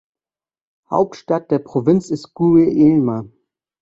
Hauptstadt 0.89 1.51
der 1.51 1.59
Provinz 1.59 2.09
ist 2.09 2.33
Guelma. 2.33 3.27